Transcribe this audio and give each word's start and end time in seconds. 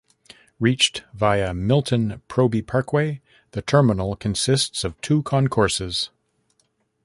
Reached 0.59 1.03
via 1.13 1.53
Milton 1.53 2.23
Proby 2.27 2.65
Parkway, 2.65 3.21
the 3.51 3.61
terminal 3.61 4.15
consists 4.15 4.83
of 4.83 4.99
two 4.99 5.21
concourses. 5.21 6.09